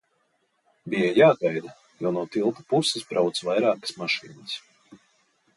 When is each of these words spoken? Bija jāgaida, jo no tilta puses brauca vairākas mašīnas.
Bija 0.93 1.11
jāgaida, 1.17 1.75
jo 2.05 2.13
no 2.17 2.25
tilta 2.37 2.65
puses 2.73 3.07
brauca 3.13 3.49
vairākas 3.51 3.97
mašīnas. 4.03 4.61